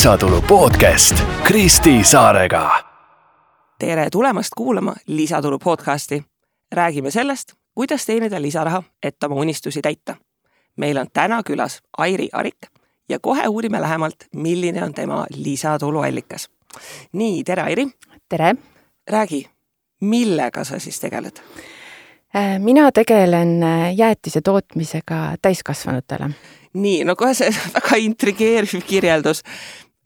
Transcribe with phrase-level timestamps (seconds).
[0.00, 2.84] lisatulu podcast Kristi Saarega.
[3.78, 6.24] tere tulemast kuulama Lisatulu podcasti.
[6.72, 10.16] räägime sellest, kuidas teenida lisaraha, et oma unistusi täita.
[10.76, 12.56] meil on täna külas Airi Arik
[13.08, 16.50] ja kohe uurime lähemalt, milline on tema lisatuluallikas.
[17.12, 17.86] nii, tere Airi.
[18.28, 18.54] tere.
[19.10, 19.50] räägi,
[20.00, 21.36] millega sa siis tegeled?
[22.36, 26.30] Äh, mina tegelen äh, jäätise tootmisega täiskasvanutele.
[26.72, 29.42] nii, no kohe see väga intrigeeriv kirjeldus.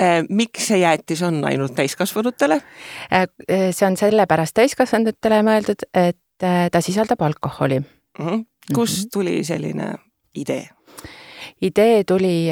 [0.03, 2.61] Äh, miks see jäätis on ainult täiskasvanutele?
[3.71, 8.27] see on sellepärast täiskasvanutele mõeldud, et ta sisaldab alkoholi mm.
[8.27, 8.45] -hmm.
[8.75, 9.11] kust mhm.
[9.13, 9.95] tuli selline
[10.35, 10.69] idee?
[11.63, 12.51] idee tuli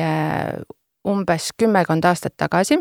[1.08, 2.78] umbes kümmekond aastat tagasi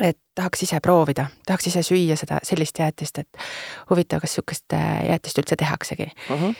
[0.00, 3.44] et tahaks ise proovida, tahaks ise süüa seda sellist jäätist, et
[3.90, 4.38] huvitav, kas
[4.72, 6.08] äh, jäätist üldse tehaksegi.
[6.30, 6.44] Mhm.
[6.44, 6.54] -huh.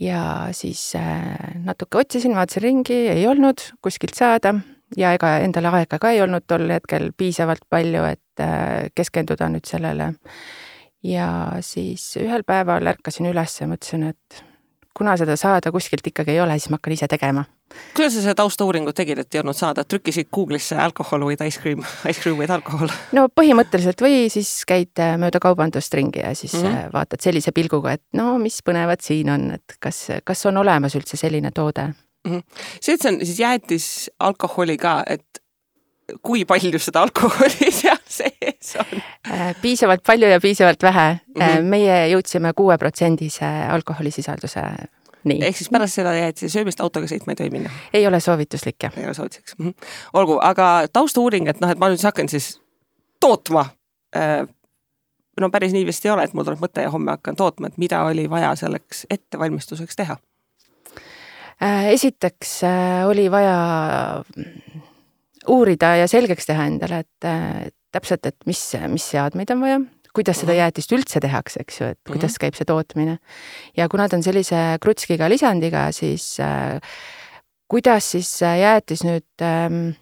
[0.00, 4.54] ja siis äh, natuke otsisin, vaatasin ringi, ei olnud kuskilt saada
[4.96, 9.66] ja ega endal aega ka ei olnud tol hetkel piisavalt palju, et äh, keskenduda nüüd
[9.68, 10.14] sellele.
[11.04, 11.28] ja
[11.60, 14.44] siis ühel päeval ärkasin üles ja mõtlesin, et
[14.96, 17.44] kuna seda saada kuskilt ikkagi ei ole, siis ma hakkan ise tegema
[17.96, 21.82] kuidas sa seda taustauuringut tegid, et ei olnud saada, trükkisid Google'isse alcohol with ice cream,
[22.08, 22.92] ice cream with alcohol?
[23.16, 26.92] no põhimõtteliselt või siis käid äh, mööda kaubandust ringi ja siis mm -hmm.
[26.94, 31.16] vaatad sellise pilguga, et no mis põnevat siin on, et kas, kas on olemas üldse
[31.16, 31.88] selline toode.
[32.24, 33.86] See, et see on siis jäätis
[34.18, 35.42] alkoholi ka, et
[36.22, 38.98] kui palju seda alkoholi seal sees on?
[39.30, 41.42] Äh, piisavalt palju ja piisavalt vähe mm.
[41.42, 41.62] -hmm.
[41.62, 44.64] meie jõudsime kuueprotsendise alkoholisisalduse
[45.24, 47.70] ehk siis pärast seda jäätise söömist autoga sõitma ei tohi minna?
[47.92, 48.92] ei ole soovituslik, jah.
[48.96, 49.68] ei ole soovituslik mm.
[49.68, 49.86] -hmm.
[50.12, 52.60] olgu, aga taustauuring, et noh, et ma nüüd hakkan siis
[53.20, 53.66] tootma
[54.16, 54.46] äh,
[55.40, 57.78] no päris nii vist ei ole, et mul tuleb mõte ja homme hakkan tootma, et
[57.78, 60.16] mida oli vaja selleks ettevalmistuseks teha?
[61.64, 63.56] Äh, esiteks äh, oli vaja
[65.48, 68.60] uurida ja selgeks teha endale, et täpselt, et mis,
[68.92, 69.80] mis seadmeid on vaja,
[70.14, 70.60] kuidas seda mhm.
[70.60, 72.14] jäätist üldse tehakse, eks ju, et mhm.
[72.14, 73.18] kuidas käib see tootmine.
[73.76, 76.78] ja kuna ta on sellise krutskiga lisandiga, siis äh,
[77.70, 79.94] kuidas siis jäätis nüüd ähm,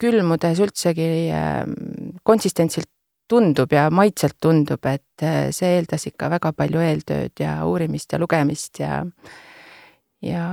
[0.00, 1.74] külmudes üldsegi ähm,
[2.26, 2.90] konsistentsilt
[3.28, 8.20] tundub ja maitselt tundub, et äh, see eeldas ikka väga palju eeltööd ja uurimist ja
[8.22, 9.00] lugemist ja
[10.22, 10.44] ja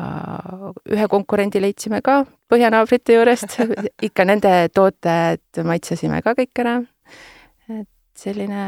[0.92, 3.58] ühe konkurendi leidsime ka põhjanaabrite juurest
[4.08, 6.76] ikka nende tooted maitsesime ka kõik ära.
[7.72, 8.62] et selline,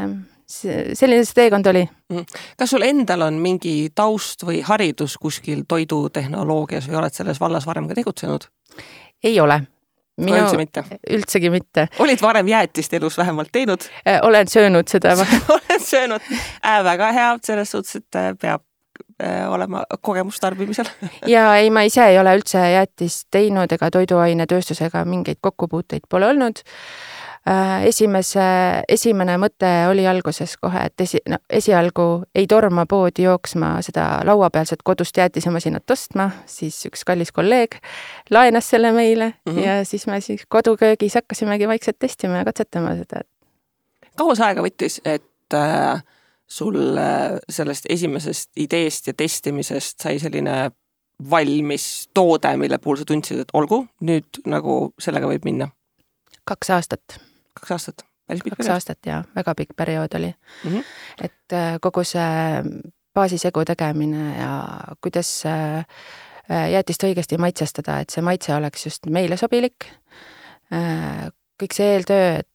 [0.46, 1.84] selline see teekond oli.
[2.10, 2.26] Mhm.
[2.58, 7.88] kas sul endal on mingi taust või haridus kuskil toidutehnoloogias või oled selles vallas varem
[7.88, 8.48] ka tegutsenud?
[9.24, 9.62] ei ole.
[10.16, 10.82] Minu, üldse mitte?
[11.12, 11.88] üldsegi mitte.
[12.00, 13.84] olid varem jäätist elus vähemalt teinud?
[14.08, 15.12] Äh, olen söönud seda
[15.56, 16.22] olen söönud
[16.64, 18.65] äh,, väga hea, selles suhtes, et äh, peab
[19.48, 20.88] olema kogemus tarbimisel
[21.34, 26.64] ja ei, ma ise ei ole üldse jäätist teinud ega toiduainetööstusega mingeid kokkupuuteid pole olnud
[27.46, 28.42] Äh, esimese,
[28.90, 34.82] esimene mõte oli alguses kohe, et esi, no esialgu ei torma poodi jooksma seda lauapealset
[34.82, 37.78] kodust jäätisemasinat ostma, siis üks kallis kolleeg
[38.34, 39.62] laenas selle meile mm -hmm.
[39.62, 43.22] ja siis me siis koduköögis hakkasimegi vaikselt testima ja katsetama seda.
[44.16, 46.02] kaua see aega võttis, et äh,
[46.48, 50.70] sul äh, sellest esimesest ideest ja testimisest sai selline
[51.30, 55.70] valmis toode, mille puhul sa tundsid, et olgu, nüüd nagu sellega võib minna?
[56.46, 57.16] kaks aastat
[57.56, 58.74] kaks aastat, päris pikk kaks periood.
[58.76, 60.70] aastat ja väga pikk periood oli mm.
[60.70, 60.84] -hmm.
[61.24, 62.62] et äh, kogu see
[63.14, 64.50] baasisegu tegemine ja
[65.00, 65.78] kuidas äh,
[66.50, 69.88] äh, jäätist õigesti maitsestada, et see maitse oleks just meile sobilik.
[71.62, 72.48] kõik see eeltöö, et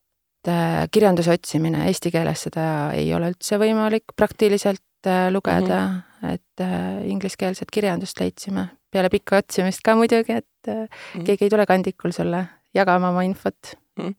[0.92, 2.64] kirjanduse otsimine eesti keeles, seda
[2.98, 6.34] ei ole üldse võimalik praktiliselt lugeda mm, -hmm.
[6.34, 11.24] et ingliskeelset kirjandust leidsime peale pikka otsimist ka muidugi, et mm -hmm.
[11.26, 14.08] keegi ei tule kandikul sulle jagama oma infot mm.
[14.08, 14.14] -hmm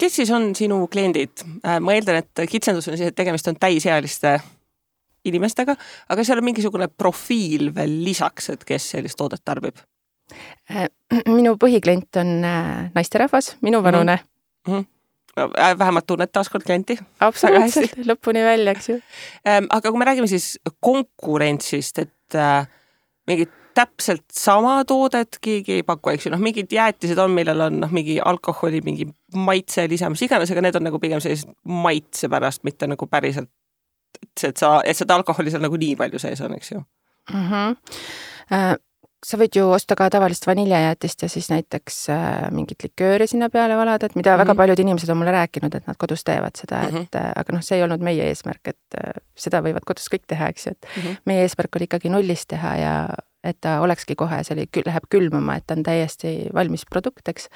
[0.00, 1.42] kes siis on sinu kliendid?
[1.66, 4.38] Äh, ma eeldan, et kitsendus on siis, et tegemist on täisealiste
[5.26, 5.76] inimestega,
[6.08, 9.80] aga seal on mingisugune profiil veel lisaks, et kes sellist toodet tarbib?
[10.70, 10.88] Äh,
[11.38, 14.18] minu põhiklient on äh, naisterahvas, minuvanune
[14.66, 14.74] mm.
[14.74, 14.92] -hmm
[15.36, 16.98] vähemalt tunned taaskord klienti.
[17.20, 18.96] absoluutselt, lõpuni välja, eks ju.
[19.48, 22.40] Ähm, aga kui me räägime siis konkurentsist, et
[23.26, 27.82] mingit täpselt sama toodet keegi ei paku, eks ju, noh, mingid jäätised on, millel on
[27.82, 29.04] noh, mingi alkoholi mingi
[29.36, 33.52] maitse lisa, mis iganes, aga need on nagu pigem sellised maitse pärast, mitte nagu päriselt
[34.44, 37.48] et sa, et seda alkoholi seal nagu nii palju sees on, eks ju mm.
[37.50, 38.76] -hmm.
[39.26, 43.74] Sa võid ju osta ka tavalist vaniljejäätist ja siis näiteks äh, mingit likööri sinna peale
[43.78, 44.38] valada, et mida mm -hmm.
[44.38, 44.58] väga mhm.
[44.60, 47.02] paljud inimesed on mulle rääkinud, et nad kodus teevad seda mm, -hmm.
[47.02, 50.26] et äh, aga noh, see ei olnud meie eesmärk, et äh, seda võivad kodus kõik
[50.26, 51.16] teha, eks ju, et mm -hmm.
[51.24, 53.08] meie eesmärk oli ikkagi nullist teha ja
[53.44, 57.48] et ta olekski kohe, see oli, läheb külmuma, et ta on täiesti valmis produkt, eks.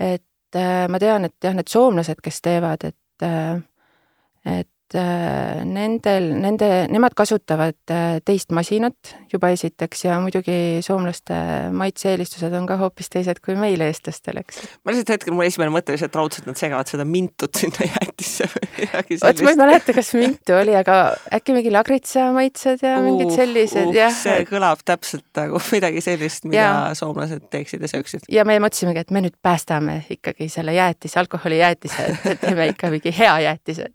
[0.00, 3.62] et äh, ma tean, et jah, need soomlased, kes teevad, et äh,
[4.58, 4.68] et
[4.98, 11.36] nendel, nende, nemad kasutavad äh, teist masinat juba esiteks ja muidugi soomlaste
[11.76, 14.60] maitse-eelistused on ka hoopis teised kui meil, eestlastel, eks.
[14.84, 18.70] ma lihtsalt hetkel, mu esimene mõte lihtsalt raudselt, nad segavad seda mintut sinna jäätisse või
[18.82, 19.62] midagi vot ma ei sellist.
[19.62, 20.98] mäleta, kas mintu oli, aga
[21.38, 24.14] äkki mingi lagritsa maitsed ja mingid sellised, jah.
[24.16, 26.94] see kõlab täpselt nagu midagi sellist, mida Jaa.
[26.98, 28.28] soomlased teeksid ja sööksid.
[28.32, 33.14] ja me mõtlesimegi, et me nüüd päästame ikkagi selle jäätise, alkoholijäätise, et teeme ikka mingi
[33.18, 33.90] hea jäätise.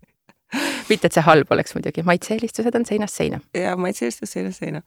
[0.90, 3.42] Mitte, et see halb oleks muidugi, maitse-eelistused on seinast seina.
[3.54, 4.82] ja maitse-eelistus seinast seina.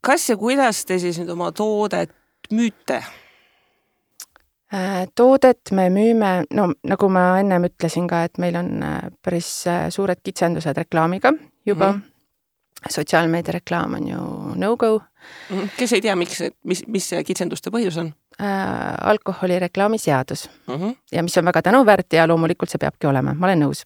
[0.00, 2.14] kas ja kuidas te siis nüüd oma toodet
[2.52, 3.02] müüte?
[4.72, 9.66] Äh, toodet me müüme, no nagu ma ennem ütlesin ka, et meil on äh, päris
[9.68, 11.34] äh, suured kitsendused reklaamiga
[11.66, 11.98] juba mm.
[11.98, 12.90] -hmm.
[12.90, 14.20] sotsiaalmeedia reklaam on ju
[14.56, 15.00] no-go
[15.50, 15.68] Mhm.
[15.76, 18.94] kes ei tea, miks, mis, mis see kitsenduste põhjus on äh,.
[19.00, 20.74] alkoholireklaami seadus mm?
[20.74, 20.96] -hmm.
[21.12, 23.84] ja mis on väga tänuväärt ja loomulikult see peabki olema, ma olen nõus.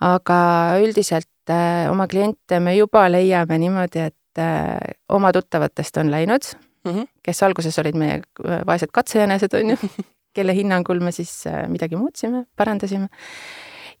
[0.00, 0.40] aga
[0.80, 4.78] üldiselt äh, oma kliente me juba leiame niimoodi, et äh,
[5.08, 6.52] oma tuttavatest on läinud
[6.84, 7.06] Mm -hmm.
[7.22, 9.76] kes alguses olid meie äh, vaesed katsejänesed, on ju,
[10.36, 13.08] kelle hinnangul me siis äh, midagi muutsime, parandasime.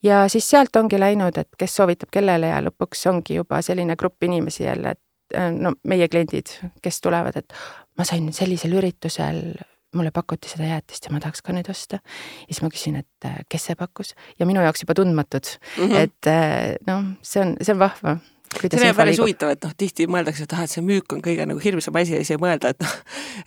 [0.02, 4.22] ja siis sealt ongi läinud, et kes soovitab kellele ja lõpuks ongi juba selline grupp
[4.22, 5.00] inimesi jälle, et
[5.58, 7.54] no meie kliendid, kes tulevad, et
[7.98, 9.42] ma sain sellisel üritusel,
[9.96, 11.98] mulle pakuti seda jäätist ja ma tahaks ka nüüd osta.
[12.00, 15.84] ja siis ma küsin, et äh, kes see pakkus ja minu jaoks juba tundmatud mm,
[15.84, 15.96] -hmm.
[15.96, 18.16] et äh, noh, see on, see on vahva.
[18.60, 21.46] See on päris huvitav, et noh, tihti mõeldakse, et ah, et see müük on kõige
[21.48, 22.96] nagu hirmsam asi ja siis ei mõelda, et noh,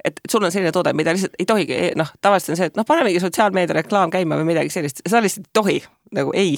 [0.06, 2.88] et sul on selline toode, mida lihtsalt ei tohigi, noh, tavaliselt on see, et noh,
[2.88, 5.78] panemegi sotsiaalmeedia reklaam käima või midagi sellist, seda lihtsalt ei tohi,
[6.16, 6.56] nagu ei.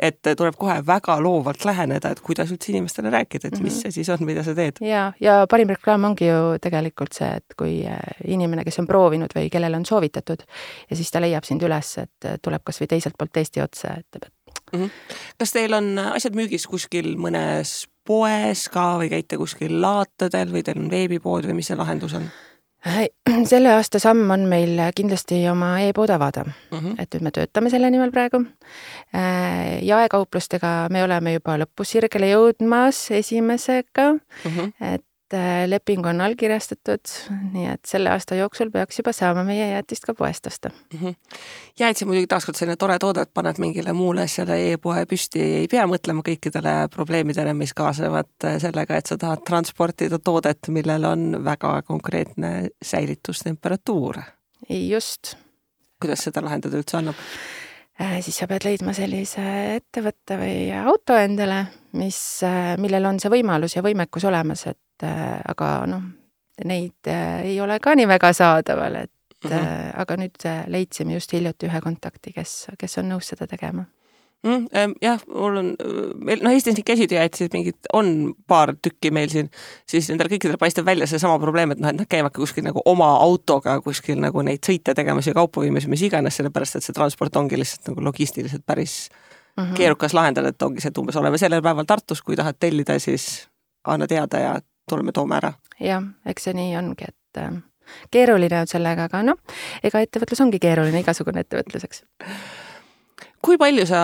[0.00, 4.10] et tuleb kohe väga loovalt läheneda, et kuidas üldse inimestele rääkida, et mis see siis
[4.14, 4.80] on, mida sa teed.
[4.84, 9.34] ja, ja parim reklaam ongi ju tegelikult see, et kui äh, inimene, kes on proovinud
[9.36, 10.46] või kellele on soovitatud
[10.90, 14.35] ja siis ta leiab sind üles, et tuleb kasvõi teiselt poolt Eesti otsa, ütleb, et
[14.72, 14.80] mm.
[14.80, 14.90] -hmm.
[15.38, 20.78] kas teil on asjad müügis kuskil mõnes poes ka või käite kuskil laatadel või teil
[20.78, 22.30] on veebipood või mis see lahendus on
[22.86, 23.08] Äh,
[23.50, 26.78] selle aasta samm on meil kindlasti oma e-pood avada mm?
[26.78, 26.94] -hmm.
[27.02, 28.44] et nüüd me töötame selle nimel praegu.
[29.14, 34.72] Äh, jaekauplustega me oleme juba lõpusirgele jõudmas esimesega Mm -hmm.
[34.94, 35.05] et äh,
[35.66, 37.10] leping on allkirjastatud,
[37.52, 40.70] nii et selle aasta jooksul peaks juba saama meie jäätist ka poest osta.
[40.70, 40.98] mm.
[41.00, 41.14] -hmm.
[41.80, 45.68] jääd see muidugi taaskord selline tore toode, et paned mingile muule asjale e-poe püsti, ei
[45.68, 51.82] pea mõtlema kõikidele probleemidele, mis kaasnevad sellega, et sa tahad transportida toodet, millel on väga
[51.82, 54.22] konkreetne säilitustemperatuur.
[54.70, 55.36] just,
[56.00, 57.14] kuidas seda lahendada üldse annab?
[58.00, 59.42] Äh, siis sa pead leidma sellise
[59.78, 61.62] ettevõtte või auto endale,
[61.96, 62.18] mis,
[62.82, 66.02] millel on see võimalus ja võimekus olemas, et äh, aga noh,
[66.68, 69.12] neid äh, ei ole ka nii väga saadaval, et
[69.44, 69.92] mm -hmm.
[70.04, 73.86] aga nüüd leidsime just hiljuti ühe kontakti, kes, kes on nõus seda tegema
[74.44, 74.94] mm,.
[75.02, 75.70] jah, mul on,
[76.28, 79.50] meil noh, Eestis neid käsitööjäätiseid mingid on paar tükki meil siin,
[79.88, 83.12] siis nendel kõikidel paistab välja seesama probleem, et noh, et nad käivadki kuskil nagu oma
[83.22, 87.36] autoga kuskil nagu neid sõite tegemas ja kaupa viimas, mis iganes, sellepärast et see transport
[87.36, 89.08] ongi lihtsalt nagu logistiliselt päris
[89.56, 89.76] mm -hmm.
[89.76, 93.48] keerukas lahendada, et ongi see, et umbes oleme sellel päeval Tartus, kui tahad tellida, siis
[93.84, 95.52] anna teada ja tuleme, toome ära.
[95.80, 97.62] jah, eks see nii ongi, et äh,
[98.10, 99.38] keeruline on sellega, aga noh,
[99.82, 102.02] ega ettevõtlus ongi keeruline, igasugune ettevõtlus, eks
[103.46, 104.00] kui palju sa,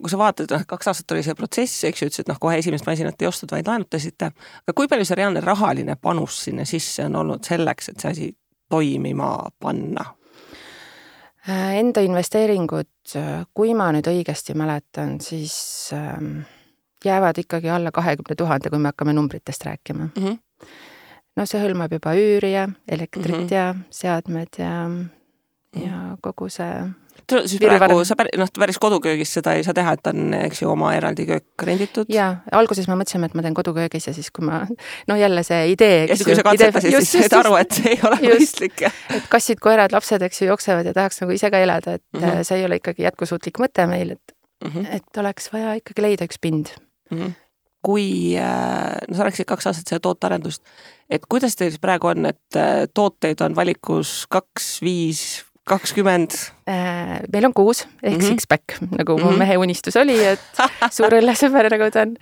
[0.00, 2.86] kui sa vaatad, noh, kaks aastat oli see protsess, eks ju, ütlesid, noh, kohe esimest
[2.86, 4.30] masinat ei ostnud, vaid laenutasite,
[4.64, 8.28] aga kui palju see reaalne rahaline panus sinna sisse on olnud selleks, et see asi
[8.70, 10.06] toimima panna?
[11.48, 13.14] Äh, Enda investeeringud,
[13.54, 15.56] kui ma nüüd õigesti mäletan, siis
[15.92, 16.44] ähm,
[17.04, 20.22] jäävad ikkagi alla kahekümne tuhande, kui me hakkame numbritest rääkima mm.
[20.24, 20.68] -hmm.
[21.36, 23.46] no see hõlmab juba üüri ja elektrit mm Mhm.
[23.46, 23.54] -hmm.
[23.54, 24.90] ja seadmed ja,
[25.84, 26.88] ja kogu see
[27.32, 27.78] siis Virvarr.
[27.78, 30.92] praegu sa päris, noh, päris koduköögis seda ei saa teha, et on, eks ju, oma
[30.96, 32.10] eraldi köök renditud.
[32.12, 34.64] ja alguses me mõtlesime, et ma teen koduköögis ja siis, kui ma,
[35.10, 38.00] noh jälle see idee, ja siis, kui sa katsetasid, siis said aru, et see ei
[38.02, 38.34] ole Just.
[38.34, 42.04] mõistlik et kassid, koerad, lapsed, eks ju, jooksevad ja tahaks nagu ise ka elada, et
[42.12, 42.20] mm.
[42.20, 42.42] -hmm.
[42.48, 44.70] see ei ole ikkagi jätkusuutlik mõte meil, et, mm.
[44.70, 44.98] -hmm.
[44.98, 46.74] et oleks vaja ikkagi leida üks pind.
[47.10, 47.32] Mm -hmm.
[47.84, 50.62] kui, äh, no sa rääkisid kaks aastat seda tootearendust,
[51.10, 56.34] et kuidas teil siis praegu on, et äh, tooteid on valikus kaks, viis, kakskümmend?
[56.68, 58.20] Äh, meil on kuus ehk mm.
[58.20, 58.28] -hmm.
[58.28, 59.38] six-pack, nagu mu Mhm.
[59.38, 60.62] mehe unistus oli, et
[60.96, 62.16] suur õllesõber, nagu ta on.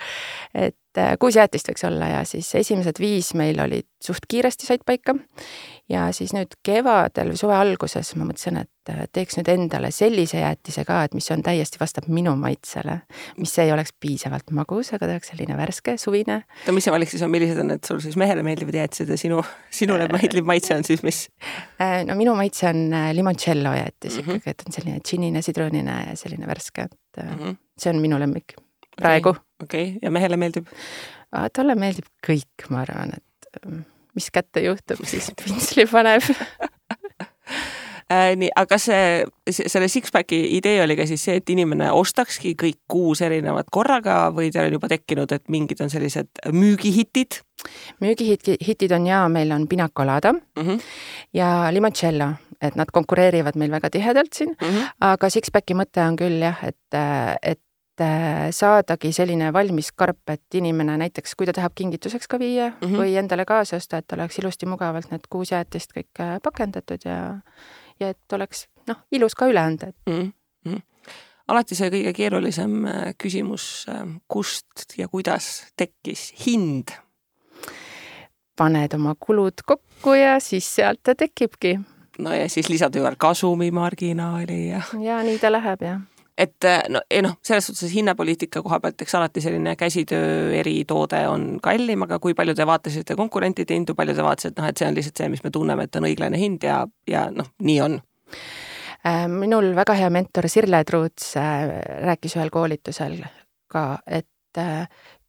[0.54, 4.80] et äh, kuus jäätist võiks olla ja siis esimesed viis meil olid suht kiiresti said
[4.86, 5.14] paika.
[5.90, 10.40] Ja siis nüüd kevadel või suve alguses ma mõtlesin, et äh, teeks nüüd endale sellise
[10.40, 13.00] jäätise ka, et mis on täiesti vastab minu maitsele,
[13.40, 16.42] mis ei oleks piisavalt magus, aga ta oleks selline värske, suvine.
[16.66, 19.20] no mis see valik siis on, millised on need sul siis mehele meeldivad jäätised ja
[19.20, 19.42] sinu,
[19.80, 21.24] sinule meeldiv maitse on siis mis?
[21.82, 22.84] Äh, no minu maitse on
[23.18, 24.42] limoncello jäätis mm -hmm.
[24.42, 27.56] ikkagi, et on selline džinnine, sidrunine ja selline värske, et mm -hmm.
[27.78, 28.54] see on minu lemmik
[28.96, 29.34] praegu.
[29.62, 30.66] okei okay., ja mehele meeldib?
[31.52, 33.80] talle meeldib kõik, ma arvan, et ähm,
[34.14, 36.24] mis kätte juhtub, siis pintsli paneb
[38.12, 42.80] äh, nii, aga see, selle Sixpacki idee oli ka siis see, et inimene ostakski kõik
[42.90, 47.42] kuus erinevat korraga või teil on juba tekkinud, et mingid on sellised müügihitid?
[48.02, 50.80] müügihitid on ja meil on Pina Colada mm -hmm.
[51.32, 54.94] ja Limoncello, et nad konkureerivad meil väga tihedalt siin mm, -hmm.
[55.00, 56.98] aga Sixpacki mõte on küll jah, et,
[57.42, 57.60] et
[58.50, 62.96] saadagi selline valmis karp, et inimene näiteks, kui ta tahab kingituseks ka viia mm -hmm.
[62.98, 67.40] või endale kaasa osta, et oleks ilusti mugavalt need kuus jäätist kõik äh, pakendatud ja,
[68.00, 70.32] ja et oleks noh, ilus ka üle anda, mm.
[70.68, 70.80] -hmm.
[71.48, 73.86] alati see kõige keerulisem äh, küsimus,
[74.28, 76.88] kust ja kuidas tekkis hind?
[78.56, 81.80] paned oma kulud kokku ja siis sealt ta tekibki.
[82.18, 84.82] no ja siis lisad veel kasumimarginaali ja.
[85.00, 86.00] ja nii ta läheb jah
[86.38, 91.22] et äh, no ei noh, selles suhtes hinnapoliitika koha pealt, eks alati selline käsitöö eritoode
[91.28, 94.88] on kallim, aga kui palju te vaatasite konkurentide hindu, palju te vaatasite, noh, et see
[94.88, 97.98] on lihtsalt see, mis me tunneme, et on õiglane hind ja, ja noh, nii on
[99.06, 101.66] äh, minul väga hea mentor Sirle Truuts äh,
[102.08, 103.20] rääkis ühel koolitusel
[103.72, 104.28] ka, et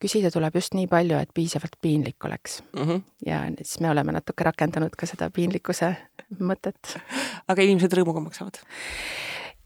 [0.03, 2.81] küsida tuleb just nii palju, et piisavalt piinlik oleks mm.
[2.81, 3.03] -hmm.
[3.25, 5.95] ja siis me oleme natuke rakendanud ka seda piinlikkuse
[6.39, 6.97] mõtet.
[7.51, 8.59] aga inimesed rõõmuga maksavad?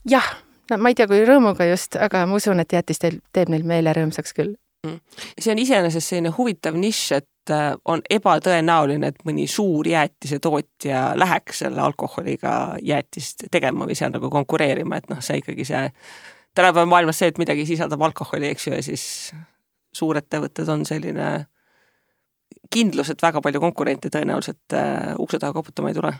[0.06, 0.30] jah
[0.70, 3.66] no ma ei tea, kui rõõmuga just, aga ma usun, et jäätis teil, teeb neil
[3.68, 4.56] meele rõõmsaks küll.
[4.86, 5.00] Mm.
[5.42, 11.64] see on iseenesest selline huvitav nišš, et äh, on ebatõenäoline, et mõni suur jäätisetootja läheks
[11.64, 12.52] selle alkoholiga
[12.86, 15.84] jäätist tegema või seal nagu konkureerima, et noh, see ikkagi see
[16.58, 19.04] tänapäeva maailmas see, et midagi sisaldab alkoholi, eks ju, ja siis
[19.98, 21.28] suurettevõtted on selline
[22.74, 26.14] kindlus, et väga palju konkurente tõenäoliselt uh, ukse taha koputama ei tule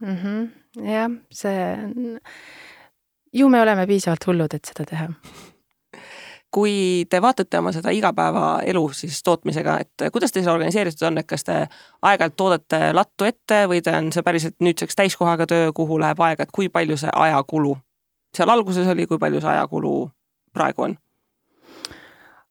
[0.00, 0.16] mm.
[0.16, 0.48] -hmm.
[0.92, 2.20] jah, see on
[3.32, 5.08] ju me oleme piisavalt hullud, et seda teha
[6.54, 11.28] kui te vaatate oma seda igapäevaelu siis tootmisega, et kuidas teil see organiseeritud on, et
[11.28, 11.58] kas te
[12.02, 16.46] aeg-ajalt toodate lattu ette või ta on see päriselt nüüdseks täiskohaga töö, kuhu läheb aega,
[16.46, 17.76] et kui palju see ajakulu
[18.36, 19.92] seal alguses oli, kui palju see ajakulu
[20.56, 20.96] praegu on?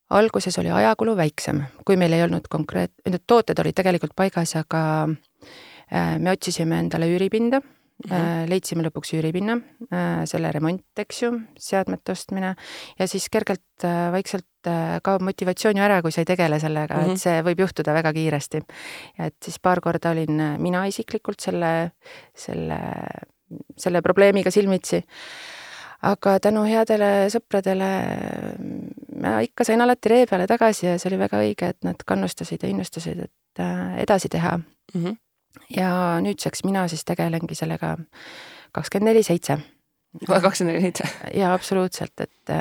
[0.10, 4.84] alguses oli ajakulu väiksem, kui meil ei olnud konkreet-, need tooted olid tegelikult paigas, aga
[5.10, 7.62] äh, me otsisime endale üüripinda
[7.98, 8.50] Mm -hmm.
[8.50, 9.56] leidsime lõpuks üüripinna,
[9.90, 12.52] äh, selle remont, eks ju, seadmete ostmine
[13.00, 14.46] ja siis kergelt äh, vaikselt
[15.02, 17.06] kaob motivatsioon ju ära, kui sa ei tegele sellega mm, -hmm.
[17.06, 17.18] et mhm.
[17.18, 18.62] see võib juhtuda väga kiiresti.
[19.18, 21.92] ja et siis paar korda olin mina isiklikult selle,
[22.36, 22.80] selle,
[23.78, 25.04] selle probleemiga silmitsi.
[26.02, 27.92] aga tänu headele sõpradele
[29.22, 32.64] ma ikka sain alati ree peale tagasi ja see oli väga õige, et nad kannustasid
[32.64, 33.64] ja innustasid, et
[33.98, 35.04] edasi teha mm.
[35.04, 35.18] -hmm
[35.76, 35.90] ja
[36.24, 37.96] nüüdseks mina siis tegelengi sellega
[38.76, 39.60] kakskümmend neli seitse
[40.26, 41.08] kakskümmend neli seitse?
[41.38, 42.54] jaa, absoluutselt, et,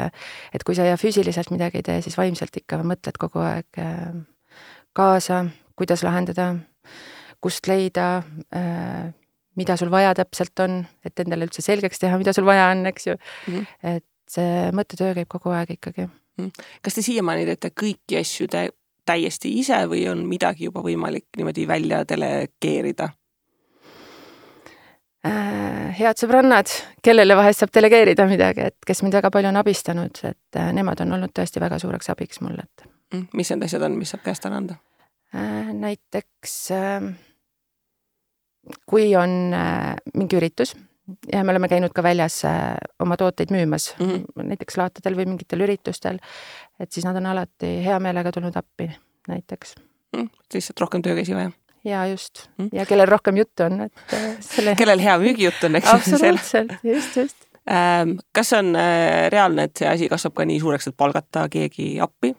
[0.54, 4.10] et kui sa füüsiliselt midagi ei tee, siis vaimselt ikka mõtled kogu aeg äh,
[4.96, 5.44] kaasa,
[5.76, 6.52] kuidas lahendada,
[7.44, 8.22] kust leida,
[8.56, 9.08] äh,
[9.56, 13.06] mida sul vaja täpselt on, et endale üldse selgeks teha, mida sul vaja on, eks
[13.06, 13.54] ju mm.
[13.54, 13.96] -hmm.
[13.96, 16.08] et see mõttetöö käib kogu aeg ikkagi.
[16.36, 16.50] Mhm.
[16.82, 18.68] kas te siiamaani teete kõiki asju te
[19.06, 23.08] täiesti ise või on midagi juba võimalik niimoodi välja delegeerida?
[25.26, 26.70] Äh, head sõbrannad,
[27.04, 31.00] kellele vahest saab delegeerida midagi, et kes mind väga palju on abistanud, et äh, nemad
[31.02, 32.90] on olnud tõesti väga suureks abiks mulle, et.
[33.14, 34.76] Mm, mis need asjad on, mis saab käest ära anda?
[35.34, 36.58] Äh, näiteks
[38.86, 39.54] kui on
[40.14, 40.74] mingi üritus
[41.32, 42.40] ja me oleme käinud ka väljas
[43.02, 44.48] oma tooteid müümas mm, -hmm.
[44.50, 46.18] näiteks laatadel või mingitel üritustel,
[46.80, 48.90] et siis nad on alati hea meelega tulnud appi
[49.28, 49.74] näiteks
[50.16, 50.28] mm,.
[50.54, 51.50] lihtsalt rohkem töökäsi vaja
[51.84, 55.78] ja just mm., ja kellel rohkem juttu on, et äh, selle kellel hea müügijutt on,
[55.80, 58.18] eks absoluutselt, just, just ähm,.
[58.34, 62.34] kas on äh, reaalne, et see asi kasvab ka nii suureks, et palgata keegi appi?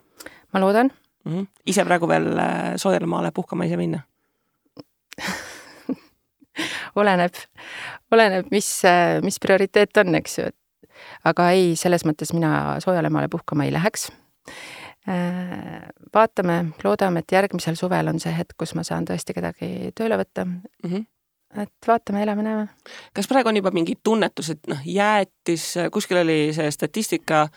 [0.53, 0.91] ma loodan
[1.25, 1.33] mm.
[1.33, 1.47] -hmm.
[1.65, 4.03] ise praegu veel äh, soojale maale puhkama ei saa minna
[6.99, 7.33] oleneb,
[8.11, 8.81] oleneb, mis,
[9.23, 10.89] mis prioriteet on, eks ju, et
[11.25, 14.26] aga ei, selles mõttes mina soojale maale puhkama ei läheks Äh,
[16.13, 20.43] vaatame, loodame, et järgmisel suvel on see hetk, kus ma saan tõesti kedagi tööle võtta
[20.45, 20.57] mm.
[20.83, 21.05] -hmm.
[21.63, 22.67] et vaatame, elame-näeme.
[23.13, 27.47] kas praegu on juba mingi tunnetus, et noh, jäätis, kuskil oli see statistika,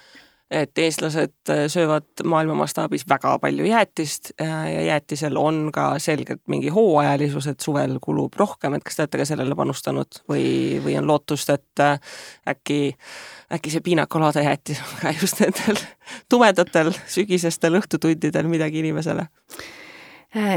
[0.50, 6.68] et eestlased äh, söövad maailma mastaabis väga palju jäätist ja jäätisel on ka selgelt mingi
[6.74, 11.06] hooajalisus, et suvel kulub rohkem, et kas te olete ka sellele panustanud või, või on
[11.06, 11.84] lootust, et
[12.48, 12.80] äkki,
[13.52, 15.78] äkki see piinakolaade jäätis on ka just nendel
[16.30, 19.28] tumedatel sügisestel õhtutundidel midagi inimesele?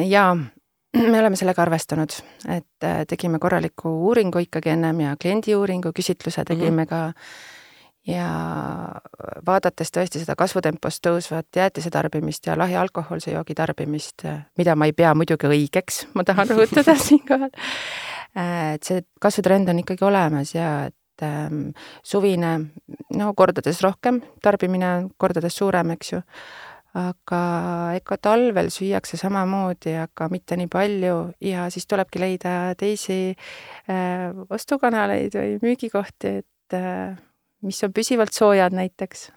[0.08, 0.36] jaa
[0.94, 2.14] me oleme sellega arvestanud,
[2.50, 6.90] et äh, tegime korraliku uuringu ikkagi ennem ja kliendiuuringu, küsitluse tegime mm -hmm.
[6.90, 7.14] ka
[8.08, 8.28] ja
[9.48, 14.26] vaadates tõesti seda kasvutempost tõusvat jäätise tarbimist ja lahja alkohoolse joogi tarbimist,
[14.60, 17.54] mida ma ei pea muidugi õigeks, ma tahan rõhutada siinkohal,
[18.36, 21.72] et see kasvutrend on ikkagi olemas ja et ähm,
[22.04, 22.54] suvine,
[23.16, 26.22] no kordades rohkem, tarbimine on kordades suurem, eks ju.
[26.94, 27.38] Aga
[27.98, 35.34] ega talvel süüakse samamoodi, aga mitte nii palju ja siis tulebki leida teisi äh, ostukanaleid
[35.34, 37.16] või müügikohti, et äh,
[37.64, 39.32] mis on püsivalt soojad näiteks.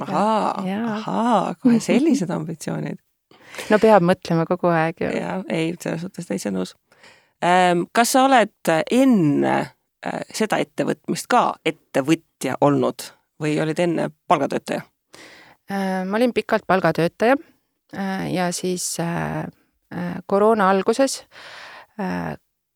[0.00, 2.98] ahaa, ahaa, kohe sellised ambitsioonid.
[3.70, 5.10] no peab mõtlema kogu aeg ju.
[5.16, 6.74] jaa, ei, selles suhtes täitsa nõus
[7.44, 7.86] ähm,.
[7.92, 13.10] kas sa oled enne äh, seda ettevõtmist ka ettevõtja olnud
[13.42, 14.82] või olid enne palgatöötaja?
[15.70, 17.36] Äh, ma olin pikalt palgatöötaja
[17.94, 18.96] äh, ja siis
[20.26, 21.22] koroona alguses,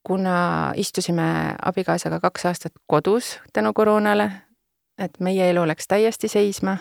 [0.03, 4.31] kuna istusime abikaasaga kaks aastat kodus tänu koroonale,
[4.97, 6.77] et meie elu läks täiesti seisma,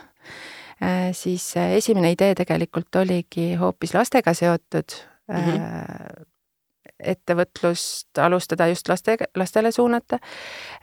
[1.15, 4.97] siis esimene idee tegelikult oligi hoopis lastega seotud
[5.31, 5.39] mm.
[5.39, 6.31] -hmm
[7.03, 10.19] ettevõtlust alustada just laste, lastele suunata.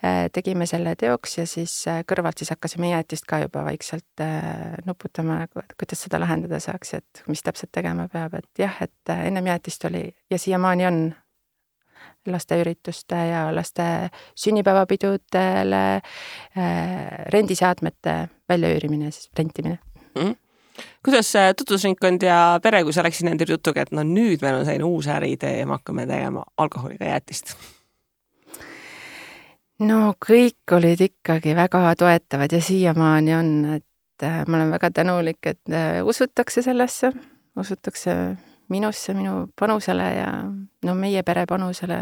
[0.03, 4.77] Äh, tegime selle teoks ja siis äh, kõrvalt siis hakkasime jäätist ka juba vaikselt äh,
[4.85, 9.85] nuputama, kuidas seda lahendada saaks, et mis täpselt tegema peab, et jah, et ennem jäätist
[9.89, 11.01] oli ja siiamaani on
[12.27, 15.83] lasteürituste ja laste sünnipäevapidudele
[17.33, 18.15] rendiseadmete
[18.49, 19.79] väljaüürimine, siis rentimine
[20.15, 20.21] mm.
[20.21, 20.35] -hmm
[21.05, 24.87] kuidas tutvusringkond ja pere, kui sa läksid nende jutuga, et no nüüd meil on selline
[24.87, 27.55] uus äriidee ja me hakkame tegema alkoholiga jäätist?
[29.79, 35.39] no kõik olid ikkagi väga toetavad ja siiamaani on, et äh, ma olen väga tänulik,
[35.45, 37.11] et äh, usutakse sellesse,
[37.59, 38.15] usutakse
[38.69, 40.29] minusse, minu panusele ja
[40.85, 41.99] no meie pere panusele.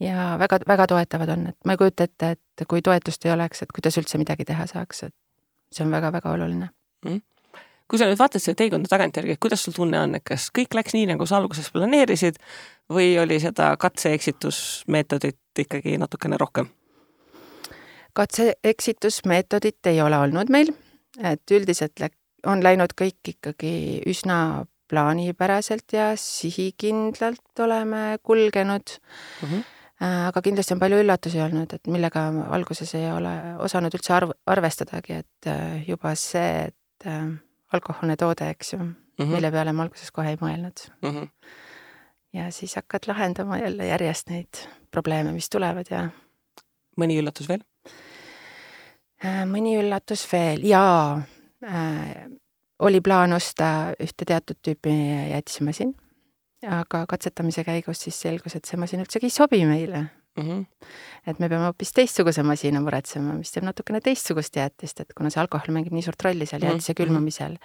[0.00, 3.72] ja väga-väga toetavad on, et ma ei kujuta ette, et kui toetust ei oleks, et
[3.74, 5.14] kuidas üldse midagi teha saaks, et
[5.72, 6.70] see on väga-väga oluline
[7.04, 7.20] mm
[7.88, 10.92] kui sa nüüd vaatad seda teekonda tagantjärgi, kuidas sul tunne on, et kas kõik läks
[10.92, 12.36] nii, nagu sa alguses planeerisid
[12.92, 16.68] või oli seda katse-eksitusmeetodit ikkagi natukene rohkem?
[18.18, 20.72] katse-eksitusmeetodit ei ole olnud meil,
[21.22, 22.02] et üldiselt
[22.50, 23.72] on läinud kõik ikkagi
[24.10, 28.96] üsna plaanipäraselt ja sihikindlalt oleme kulgenud
[29.42, 29.48] mm.
[29.48, 29.66] -hmm
[29.98, 33.32] aga kindlasti on palju üllatusi olnud, et millega alguses ei ole
[33.64, 37.24] osanud üldse arv, arvestadagi, et äh, juba see, et äh,
[37.74, 39.32] alkohoolne toode, eks ju mm, -hmm.
[39.34, 41.10] mille peale ma alguses kohe ei mõelnud mm.
[41.10, 41.28] -hmm.
[42.32, 46.08] ja siis hakkad lahendama jälle järjest neid probleeme, mis tulevad ja.
[47.00, 47.64] mõni üllatus veel?
[49.24, 51.18] Äh, mõni üllatus veel jaa
[52.78, 54.92] oli plaan osta ühte teatud tüüpi
[55.32, 55.94] jäätisemasin,
[56.66, 60.04] aga katsetamise käigus siis selgus, et see masin üldsegi ei sobi meile
[60.38, 60.44] mm.
[60.44, 60.88] -hmm.
[61.26, 65.42] et me peame hoopis teistsuguse masina muretsema, mis teeb natukene teistsugust jäätist, et kuna see
[65.42, 67.04] alkohol mängib nii suurt rolli seal jäätise mm -hmm.
[67.04, 67.58] külmamisel,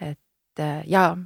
[0.00, 1.16] et äh, jaa,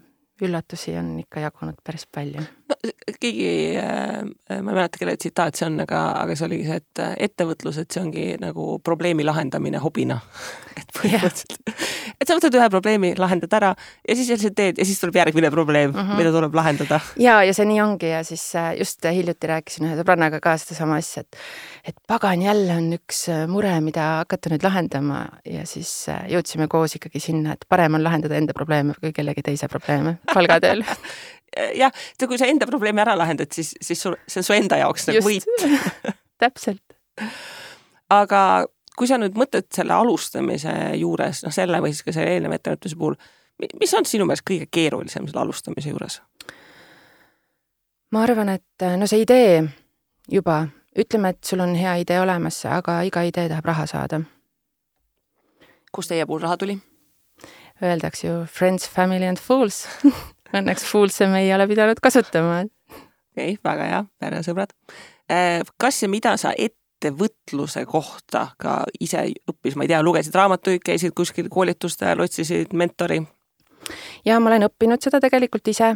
[0.45, 2.43] üllatusi on ikka jagunud päris palju.
[2.69, 2.77] no
[3.21, 7.03] keegi äh,, ma ei mäleta, kelle tsitaat see on, aga, aga see oligi see, et
[7.03, 10.19] äh, ettevõtlus, et see ongi nagu probleemi lahendamine hobina
[10.81, 14.87] et põhimõtteliselt yeah., et sa võtad ühe probleemi, lahendad ära ja siis jälle teed ja
[14.89, 16.21] siis tuleb järgmine probleem mm, -hmm.
[16.21, 17.01] mida tuleb lahendada.
[17.23, 21.01] ja, ja see nii ongi ja siis äh, just hiljuti rääkisin ühe sõbrannaga ka sedasama
[21.01, 21.41] asja, et
[21.87, 26.99] et pagan, jälle on üks äh, mure, mida hakata nüüd lahendama ja siis jõudsime koos
[26.99, 30.85] ikkagi sinna, et parem on lahendada enda probleeme kui kellegi teise probleeme palgatööl
[31.83, 31.93] jah,
[32.27, 35.25] kui sa enda probleemi ära lahendad, siis, siis sul, see on su enda jaoks nagu
[35.25, 35.47] võit
[36.43, 36.97] täpselt.
[38.13, 38.43] aga
[38.97, 42.99] kui sa nüüd mõtled selle alustamise juures, noh selle või siis ka selle eelneva ettevõtluse
[42.99, 43.19] puhul,
[43.81, 46.21] mis on sinu meelest kõige keerulisem selle alustamise juures?
[48.13, 49.65] ma arvan, et no see idee
[50.31, 54.21] juba, ütleme, et sul on hea idee olemas, aga iga idee tahab raha saada.
[55.93, 56.79] kust teie puhul raha tuli?
[57.83, 59.85] Öeldakse ju friends, family and fools
[60.55, 62.63] Õnneks Foolse me ei ole pidanud kasutama.
[62.63, 64.75] okei okay,, väga hea, peresõbrad.
[65.31, 70.85] Äh, kas ja mida sa ettevõtluse kohta ka ise õppis, ma ei tea, lugesid raamatuid,
[70.87, 73.25] käisid kuskil koolitustel, otsisid mentori?
[74.27, 75.93] ja ma olen õppinud seda tegelikult ise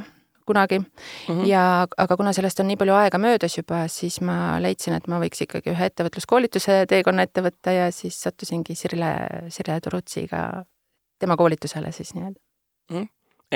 [0.46, 0.90] kunagi mm.
[1.28, 1.46] -hmm.
[1.46, 5.18] ja, aga kuna sellest on nii palju aega möödas juba, siis ma leidsin, et ma
[5.22, 9.14] võiks ikkagi ühe ettevõtluskoolituse teekonna ette võtta ja siis sattusingi Sirle,
[9.48, 10.64] Sirle Turutsiga
[11.20, 12.40] tema koolitusele siis nii-öelda
[12.92, 13.08] mm.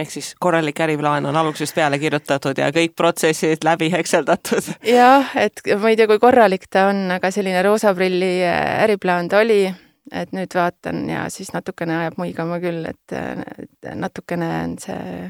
[0.02, 4.74] ehk siis korralik äriplaan on algusest peale kirjutatud ja kõik protsessid läbi hekseldatud.
[4.98, 9.42] jah, et ma ei tea, kui korralik ta on, aga selline roosaprilli äh, äriplaan ta
[9.44, 9.64] oli,
[10.12, 13.18] et nüüd vaatan ja siis natukene ajab muigama küll, et
[13.96, 15.28] natukene on see,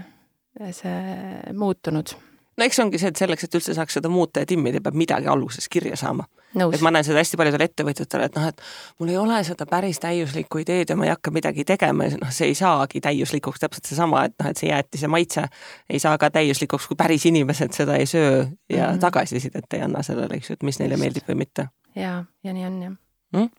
[0.75, 2.17] see muutunud
[2.57, 5.31] no eks ongi see, et selleks, et üldse saaks seda muuta ja timmida, peab midagi
[5.31, 6.27] alguses kirja saama.
[6.55, 8.63] Et ma näen seda hästi paljudel ettevõtjatel, et noh, et
[9.01, 12.33] mul ei ole seda päris täiuslikku ideed ja ma ei hakka midagi tegema ja noh,
[12.35, 15.47] see ei saagi täiuslikuks, täpselt seesama, et noh, et see jäätise maitse
[15.91, 19.01] ei saa ka täiuslikuks, kui päris inimesed seda ei söö ja mm -hmm.
[19.01, 21.69] tagasisidet ei anna sellele, eks ju, et mis neile meeldib või mitte.
[21.95, 22.95] ja, ja nii on jah
[23.33, 23.51] mm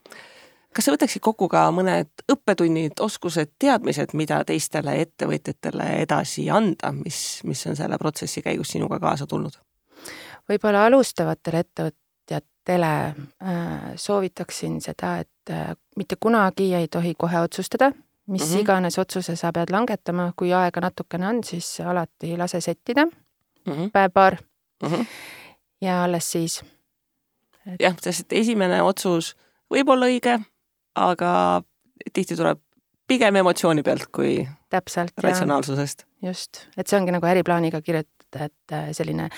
[0.75, 7.39] kas sa võtaksid kokku ka mõned õppetunnid, oskused, teadmised, mida teistele ettevõtjatele edasi anda, mis,
[7.43, 9.55] mis on selle protsessi käigus sinuga kaasa tulnud?
[10.49, 12.04] võib-olla alustavatele ettevõtjatele
[12.73, 13.15] äh,
[13.95, 17.91] soovitaksin seda, et äh, mitte kunagi ei tohi kohe otsustada,
[18.27, 18.61] mis mm -hmm.
[18.61, 23.91] iganes otsuse sa pead langetama, kui aega natukene on, siis alati lase settida mm -hmm.
[23.91, 24.37] päev-paar
[24.83, 24.89] mm.
[24.89, 25.05] -hmm.
[25.81, 26.63] ja alles siis
[27.65, 27.79] et....
[27.79, 29.35] jah, sest esimene otsus
[29.73, 30.39] võib olla õige
[30.95, 31.61] aga
[32.13, 32.61] tihti tuleb
[33.07, 34.39] pigem emotsiooni pealt kui
[34.73, 36.05] täpselt, ratsionaalsusest.
[36.25, 37.81] just, et see ongi nagu äriplaaniga
[38.35, 39.29] kirjutada, et äh, selline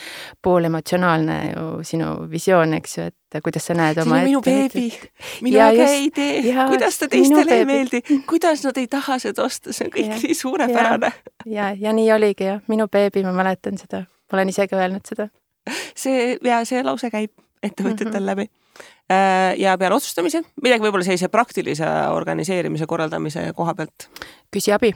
[0.41, 4.89] poolemotsionaalne ju sinu visioon, eks ju, et kuidas sa näed oma minu beebi,
[5.45, 9.87] minu äge idee, kuidas ta teistele ei meeldi, kuidas nad ei taha seda osta, see
[9.87, 11.11] on kõik ja, nii suurepärane.
[11.45, 15.29] ja, ja nii oligi jah, minu beebi, ma mäletan seda, ma olen isegi öelnud seda.
[15.95, 17.33] see ja see lause käib
[17.63, 18.25] ettevõtjatel mm -hmm.
[18.25, 18.49] läbi.
[19.09, 24.09] Äh, ja peale otsustamise midagi võib-olla sellise praktilise organiseerimise korraldamise koha pealt?
[24.51, 24.93] küsi abi.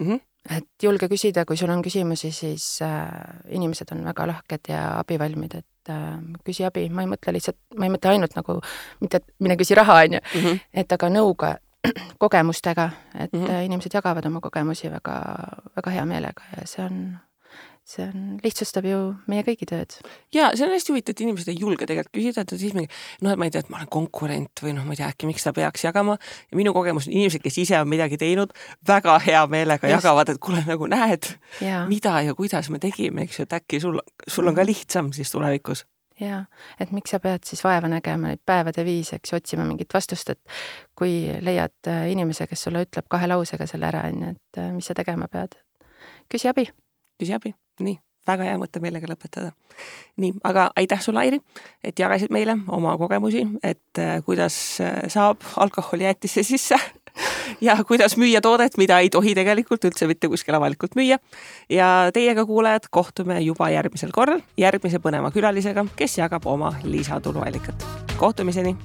[0.00, 0.06] Mm.
[0.06, 0.20] -hmm.
[0.48, 3.08] Et julge küsida, kui sul on küsimusi, siis äh,
[3.56, 7.88] inimesed on väga lahked ja abivalmid, et äh, küsi abi, ma ei mõtle lihtsalt, ma
[7.88, 8.60] ei mõtle ainult nagu
[9.02, 10.62] mitte, et mine küsi raha, on ju, mhm.
[10.84, 11.56] et aga nõuga,
[12.22, 13.64] kogemustega, et mm -hmm.
[13.64, 15.16] inimesed jagavad oma kogemusi väga,
[15.76, 17.18] väga hea meelega ja see on
[17.90, 18.98] see on, lihtsustab ju
[19.30, 19.96] meie kõigi tööd.
[20.34, 22.90] ja see on hästi huvitav, et inimesed ei julge tegelikult küsida, et siis mingi
[23.24, 25.28] noh, et ma ei tea, et ma olen konkurent või noh, ma ei tea, äkki
[25.30, 26.16] miks ta peaks jagama.
[26.50, 28.54] ja minu kogemus on inimesed, kes ise on midagi teinud,
[28.86, 29.98] väga hea meelega Just.
[29.98, 31.32] jagavad, et kuule nagu näed,
[31.90, 33.98] mida ja kuidas me tegime, eks ju, et äkki sul,
[34.28, 35.86] sul on ka lihtsam siis tulevikus
[36.20, 36.42] jaa,
[36.80, 40.34] et miks sa pead siis vaeva nägema neid päevade viisi, eks ju, otsima mingit vastust,
[40.34, 40.40] et
[40.98, 44.68] kui leiad äh, inimese, kes sulle ütleb kahe lausega selle ära, on ju, et äh,
[44.76, 45.56] mis sa tegema pead.
[46.28, 46.68] küsi abi.
[47.20, 49.52] küsi abi nii, väga hea mõte meelega lõpetada.
[50.20, 51.40] nii, aga aitäh sulle, Airi,
[51.84, 56.76] et jagasid meile oma kogemusi, et äh, kuidas äh, saab alkoholi jäätisse sisse
[57.66, 61.18] ja kuidas müüa toodet, mida ei tohi tegelikult üldse mitte kuskil avalikult müüa.
[61.70, 67.86] ja teiega, kuulajad, kohtume juba järgmisel korral järgmise põneva külalisega, kes jagab oma lisatuluallikat.
[68.18, 68.76] kohtumiseni